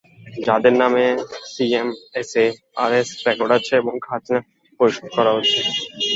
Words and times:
যাঁদের 0.45 0.73
নামে 0.81 1.05
CS, 1.51 1.89
SA, 2.19 2.45
RS 2.83 3.09
record 3.25 3.51
আছে 3.57 3.73
এবং 3.81 3.93
খাজনা 4.05 4.39
পরিশোধ 4.79 5.07
করা 5.15 5.31
হচ্ছে। 5.35 5.59